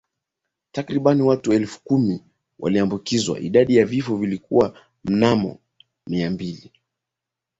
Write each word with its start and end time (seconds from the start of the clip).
Takriban 0.71 1.21
watu 1.21 1.53
elfu 1.53 1.81
kumi 1.83 2.23
waliambukizwa 2.59 3.39
idadi 3.39 3.75
ya 3.75 3.85
vifo 3.85 4.23
ilikuwa 4.23 4.73
mnamo 5.05 5.59
mia 6.07 6.31
mbili 6.31 6.71